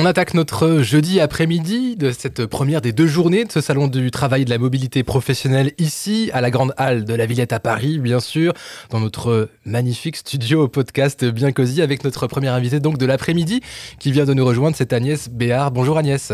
[0.00, 4.12] On attaque notre jeudi après-midi de cette première des deux journées de ce salon du
[4.12, 7.58] travail et de la mobilité professionnelle ici à la Grande Halle de la Villette à
[7.58, 8.52] Paris, bien sûr,
[8.90, 13.60] dans notre magnifique studio au podcast bien cosy avec notre première invitée donc de l'après-midi
[13.98, 15.72] qui vient de nous rejoindre, c'est Agnès Béard.
[15.72, 16.32] Bonjour Agnès.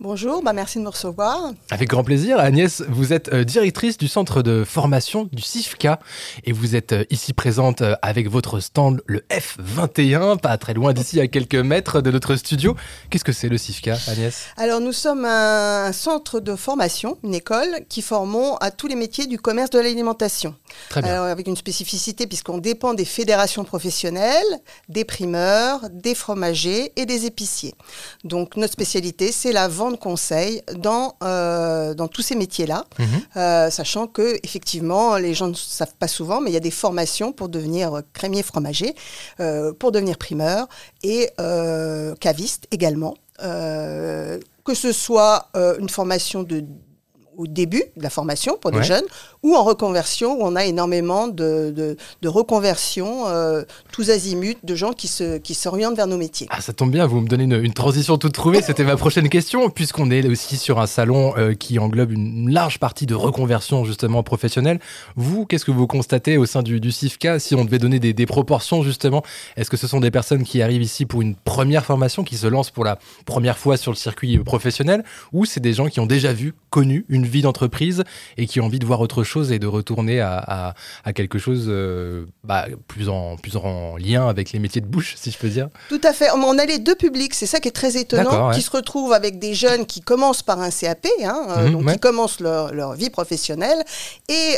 [0.00, 1.52] Bonjour, bah merci de me recevoir.
[1.70, 2.38] Avec grand plaisir.
[2.38, 6.00] Agnès, vous êtes euh, directrice du centre de formation du CIFCA
[6.44, 10.94] et vous êtes euh, ici présente euh, avec votre stand le F21, pas très loin
[10.94, 12.74] d'ici à quelques mètres de notre studio.
[13.10, 14.46] Qu'est-ce que c'est le CIFCA, Agnès?
[14.56, 19.26] Alors nous sommes un, centre de formation, une école qui formons à tous les métiers
[19.26, 20.54] du commerce de l'alimentation.
[20.88, 21.12] Très bien.
[21.12, 27.26] Alors, avec une spécificité puisqu'on dépend des fédérations professionnelles, des primeurs, des fromagers et des
[27.26, 27.74] épiciers.
[28.24, 33.06] Donc notre spécialité, c'est la vente conseil dans, euh, dans tous ces métiers-là, Mhm.
[33.36, 36.70] Euh, sachant que effectivement les gens ne savent pas souvent, mais il y a des
[36.70, 38.94] formations pour devenir euh, crémier fromager,
[39.40, 40.68] euh, pour devenir primeur
[41.02, 41.30] et
[42.20, 42.81] caviste également.
[43.42, 46.64] Euh, que ce soit euh, une formation de
[47.36, 48.84] au début de la formation pour des Ouais.
[48.84, 49.04] jeunes
[49.42, 54.74] ou en reconversion où on a énormément de, de, de reconversions euh, tous azimuts de
[54.74, 56.46] gens qui se qui s'orientent vers nos métiers.
[56.50, 58.60] Ah, ça tombe bien, vous me donnez une, une transition toute trouvée.
[58.62, 62.78] C'était ma prochaine question, puisqu'on est aussi sur un salon euh, qui englobe une large
[62.78, 64.78] partie de reconversion justement professionnelle.
[65.16, 68.12] Vous, qu'est-ce que vous constatez au sein du, du CIFCA Si on devait donner des,
[68.12, 69.22] des proportions justement,
[69.56, 72.46] est-ce que ce sont des personnes qui arrivent ici pour une première formation, qui se
[72.46, 76.06] lancent pour la première fois sur le circuit professionnel, ou c'est des gens qui ont
[76.06, 78.04] déjà vu, connu une vie d'entreprise
[78.36, 81.38] et qui ont envie de voir autre chose et de retourner à, à- à quelque
[81.38, 85.38] chose euh, bah, plus, en, plus en lien avec les métiers de bouche, si je
[85.38, 86.28] peux dire Tout à fait.
[86.34, 88.54] On a les deux publics, c'est ça qui est très étonnant, ouais.
[88.54, 91.86] qui se retrouvent avec des jeunes qui commencent par un CAP, hein, euh, Mhm, donc
[91.86, 91.92] ouais.
[91.94, 93.82] qui commencent leur, leur vie professionnelle,
[94.28, 94.56] et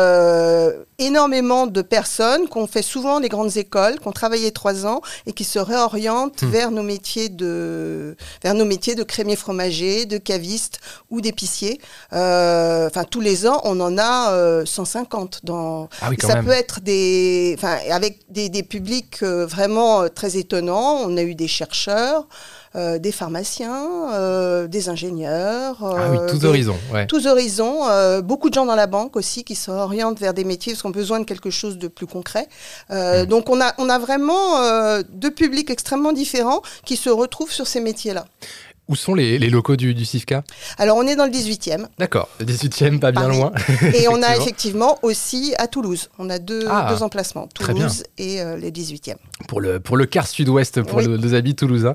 [0.00, 4.86] euh, énormément de personnes qui ont fait souvent des grandes écoles, qui ont travaillé trois
[4.86, 6.46] ans et qui se réorientent Hmm.
[6.50, 10.80] vers nos métiers de vers nos métiers de crémier fromager, de caviste
[11.10, 11.80] ou d'épicier.
[12.12, 16.34] Euh, Enfin, tous les ans, on en a euh, 150 dans Ah oui, quand ça
[16.36, 16.44] même.
[16.46, 20.98] peut être des, enfin, avec des, des publics euh, vraiment euh, très étonnants.
[21.04, 22.26] On a eu des chercheurs,
[22.74, 25.76] euh, des pharmaciens, euh, des ingénieurs.
[25.82, 27.06] Ah oui, euh, tous horizons, ouais.
[27.06, 27.88] Tous horizons.
[27.88, 30.90] euh, beaucoup de gens dans la banque aussi qui s'orientent vers des métiers parce qu'on
[30.90, 32.48] a besoin de quelque chose de plus concret.
[32.90, 33.26] Euh, Mm.
[33.26, 37.66] Donc on a, on a vraiment euh, deux publics extrêmement différents qui se retrouvent sur
[37.66, 38.24] ces métiers-là.
[38.90, 40.42] Où sont les, les locaux du, du CIFCA
[40.76, 43.52] Alors on est dans le 18e D'accord, le 18e, pas bien loin.
[43.94, 44.98] et on a Effectivement.
[45.02, 46.08] aussi à Toulouse.
[46.18, 47.46] On a deux, Ah, deux emplacements.
[47.54, 49.14] Toulouse et euh, les 18e.
[49.48, 51.06] Pour le, pour le quart sud-ouest, pour Oui.
[51.06, 51.94] le- nos amis toulousains.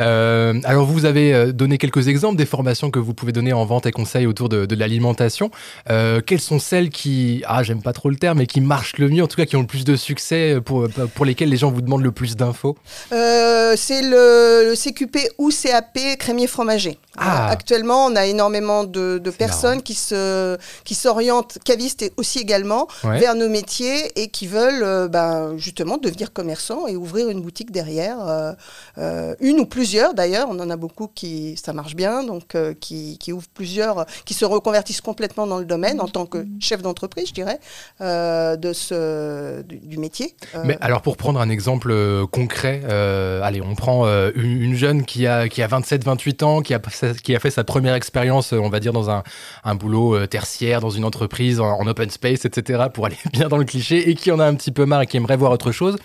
[0.00, 3.64] Euh, alors, vous avez euh, donné quelques exemples des formations que vous pouvez donner en
[3.64, 5.50] vente et conseil autour de, de l'alimentation.
[5.90, 9.08] Euh, quelles sont celles qui, ah, j'aime pas trop le terme, mais qui marchent le
[9.08, 11.70] mieux, en tout cas qui ont le plus de succès, pour, pour lesquelles les gens
[11.70, 12.76] vous demandent le plus d'infos?
[13.76, 15.98] C'est le, le CQP ou CAP
[16.34, 16.98] crémier fromager.
[17.16, 17.48] Ah.
[17.48, 19.80] Actuellement, on a énormément de, personnes marrant.
[19.82, 23.20] qui se qui s'orientent, cavistes et aussi également, Ouais.
[23.20, 27.70] vers nos métiers et qui veulent euh, ben, justement devenir commerçants et ouvrir une boutique
[27.70, 28.52] derrière, euh,
[28.98, 30.48] euh, une ou plusieurs d'ailleurs.
[30.50, 34.44] On en a beaucoup qui ça marche bien, donc qui, qui ouvrent plusieurs, qui se
[34.44, 37.60] reconvertissent complètement dans le domaine en tant que chef d'entreprise, je dirais,
[38.00, 40.34] de ce du, du métier.
[40.64, 41.94] Mais alors pour prendre un exemple
[42.32, 42.82] concret,
[43.42, 45.68] allez, on prend une, une jeune qui a, qui a
[46.24, 46.74] 27-28 ans, qui
[47.34, 49.22] a, fait sa première expérience, euh, on va dire, dans un,
[49.74, 53.58] boulot euh, tertiaire, dans une entreprise, en, en open space, etc., pour aller bien dans
[53.58, 55.72] le cliché, et qui en a un petit peu marre et qui aimerait voir autre
[55.72, 55.96] chose.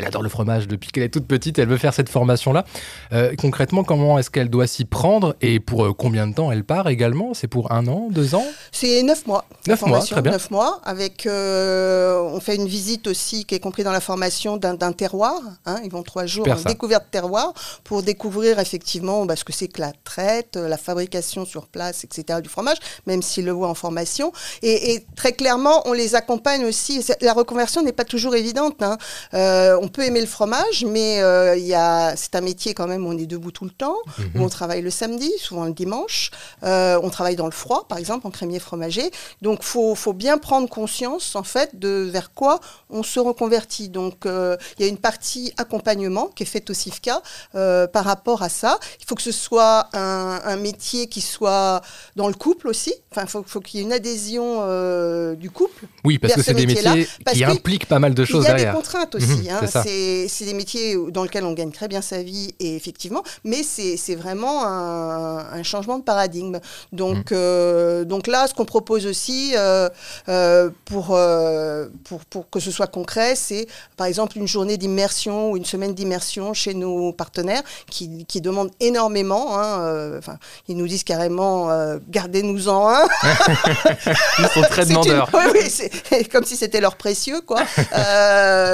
[0.00, 2.64] Elle adore le fromage depuis qu'elle est toute petite, elle veut faire cette formation-là.
[3.12, 6.64] Euh, concrètement, comment est-ce qu'elle doit s'y prendre et pour euh, combien de temps elle
[6.64, 7.34] part également?
[7.34, 8.46] C'est pour un an, deux ans?
[8.72, 9.44] C'est neuf mois.
[9.66, 10.32] Neuf mois, très bien.
[10.32, 14.56] Neuf mois, avec euh, on fait une visite aussi qui est compris dans la formation
[14.56, 15.34] d'un terroir.
[15.66, 15.80] hein.
[15.84, 17.52] ils vont trois jours en découverte terroir
[17.84, 22.40] pour découvrir effectivement bah, ce que c'est que la traite, la fabrication sur place, etc.
[22.42, 24.32] du fromage, même s'ils le voient en formation.
[24.62, 27.04] Et, et très clairement, on les accompagne aussi.
[27.20, 28.82] La reconversion n'est pas toujours évidente.
[28.82, 28.96] hein.
[29.34, 32.86] Euh, on peut aimer le fromage, mais euh, il y a, c'est un métier quand
[32.86, 33.96] même où on est debout tout le temps,
[34.34, 36.30] où on travaille le samedi, souvent le dimanche.
[36.62, 39.10] Euh, on travaille dans le froid, par exemple, en crémier fromager.
[39.42, 43.88] Donc, faut, faut bien prendre conscience, en fait, de vers quoi on se reconvertit.
[43.88, 47.22] Donc, euh, il y a une partie accompagnement qui est faite au CIFCA
[47.52, 48.78] par rapport à ça.
[49.00, 51.80] Il faut que ce soit un, un métier qui soit
[52.16, 52.94] dans le couple aussi.
[53.10, 54.40] Enfin, il faut, faut qu'il y ait une adhésion
[55.34, 55.86] du couple.
[56.04, 58.48] Oui, parce que ce c'est des métiers qui que impliquent pas mal de choses il
[58.48, 58.72] y a derrière.
[58.72, 59.50] des contraintes Mhm, aussi.
[59.50, 59.60] hein.
[59.70, 59.82] C'est ça.
[59.84, 63.62] c'est c'est des métiers dans lesquels on gagne très bien sa vie, et effectivement, mais
[63.62, 66.58] c'est c'est vraiment un, un changement de paradigme.
[66.92, 67.38] Donc, Mhm.
[67.38, 69.88] euh, donc là, ce qu'on propose aussi euh,
[70.28, 71.16] euh, pour,
[72.04, 75.94] pour pour que ce soit concret, c'est par exemple une journée d'immersion ou une semaine
[75.94, 79.58] d'immersion chez nos partenaires qui, qui demandent énormément.
[79.58, 80.36] Hein, enfin,
[80.68, 81.68] ils nous disent carrément
[82.10, 83.08] gardez-nous-en un.
[84.38, 85.30] Ils sont très une- demandeurs.
[85.34, 87.62] Oui, oui, c'est comme si c'était leur précieux, quoi.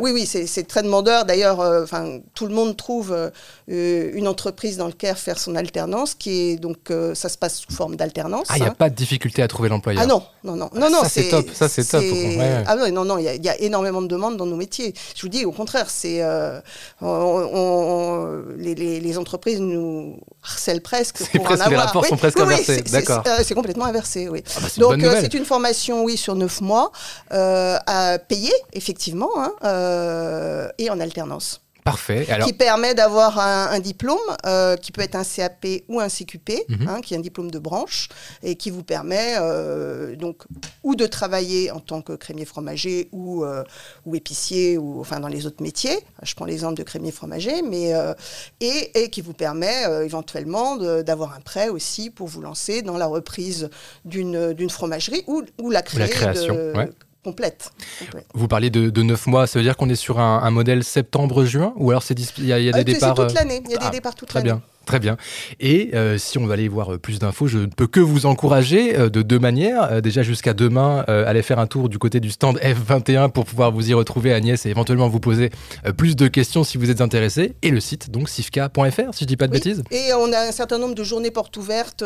[0.00, 1.24] Oui, oui, c'est c'est très demandeur.
[1.24, 6.14] D'ailleurs, euh, enfin, tout le monde trouve euh, une entreprise dans laquelle faire son alternance,
[6.14, 8.46] qui est donc euh, ça se passe sous forme d'alternance.
[8.48, 8.74] Ah, il n'y a hein.
[8.78, 10.02] pas de difficulté à trouver l'employeur.
[10.02, 12.00] Ah non, non, non, non, non, Ça, c'est top, ça, c'est top.
[12.02, 12.64] Ouais, ouais.
[12.66, 14.56] Ah non, non, non, il y, a- il y a énormément de demandes dans nos
[14.56, 14.94] métiers.
[15.14, 16.60] Je vous dis, au contraire, c'est euh,
[17.02, 21.18] on- les, les- les entreprises nous harcèlent presque.
[21.32, 21.86] Pour presque- en les avoir.
[21.86, 23.22] rapports sont presque oui, oui, inversés, c'est- d'accord.
[23.26, 24.42] euh, C'est complètement inversé, oui.
[24.56, 26.92] Ah bah, Donc, euh, c'est une formation, oui, sur neuf mois,
[27.32, 32.26] euh, à payer, effectivement, hein, euh, et en alternance Parfait.
[32.30, 36.08] Alors, qui permet d'avoir un, un diplôme euh, qui peut être un CAP ou un
[36.10, 36.86] CQP, Mhm.
[36.88, 38.10] hein, qui est un diplôme de branche
[38.42, 40.42] et qui vous permet euh, donc
[40.84, 43.64] ou de travailler en tant que crémier fromager ou, euh,
[44.04, 45.98] ou épicier ou enfin dans les autres métiers.
[46.22, 48.12] Je prends l'exemple de crémier fromager, mais euh,
[48.60, 52.98] et, et qui vous permet euh, éventuellement d'avoir un prêt aussi pour vous lancer dans
[52.98, 53.70] la reprise
[54.04, 56.90] d'une fromagerie ou, ou la créer création, de- ouais.
[57.22, 57.70] Complète.
[57.98, 58.26] complète.
[58.34, 60.84] vous parlez de, de 9 mois, ça veut dire qu'on est sur un, un modèle
[60.84, 63.62] septembre-juin Ou alors il y a, y a des c'est départs toute euh, l'année.
[63.64, 64.52] Il y a ah, des départs toute Très l'année.
[64.52, 64.62] bien.
[64.86, 65.16] Très bien.
[65.60, 68.26] Et euh, si on va aller voir euh, plus d'infos, je ne peux que vous
[68.26, 69.84] encourager euh, de deux manières.
[69.92, 73.70] Euh, déjà jusqu'à demain, allez faire un tour du côté du stand F21 pour pouvoir
[73.72, 75.50] vous y retrouver, Agnès, et éventuellement vous poser
[75.96, 77.54] plus de questions si vous êtes intéressé.
[77.62, 79.58] Et le site, donc sifka.fr, si je dis pas de Oui.
[79.58, 79.82] bêtises.
[79.90, 82.02] Et on a un certain nombre de journées portes ouvertes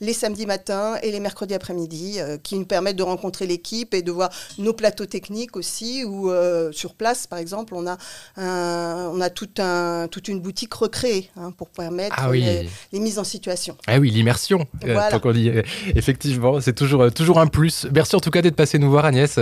[0.00, 4.12] les samedis matins et les mercredis après-midi qui nous permettent de rencontrer l'équipe et de
[4.12, 6.04] voir nos plateaux techniques aussi.
[6.04, 6.30] Ou
[6.72, 7.96] sur place, par exemple, on a,
[8.36, 12.40] un- on a tout un, toute une boutique recréée hein, pour permettre Ah oui.
[12.40, 13.76] les, les mises en situation.
[13.86, 14.66] Ah oui, l'immersion.
[14.84, 15.16] euh, Voilà.
[15.16, 15.64] est.
[15.96, 17.86] Effectivement, c'est toujours, euh, toujours un plus.
[17.92, 19.38] Merci en tout cas d'être passé nous voir, Agnès.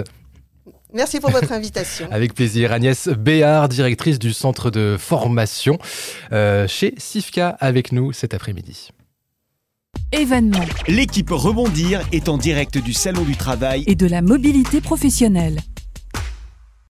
[0.94, 2.08] Merci pour votre invitation.
[2.10, 2.72] Avec plaisir.
[2.72, 5.78] Agnès Béard, directrice du centre de formation
[6.32, 8.88] euh, chez Sifka, avec nous cet après-midi.
[10.12, 15.60] Événements L'équipe Rebondir est en direct du Salon du Travail et de la mobilité professionnelle.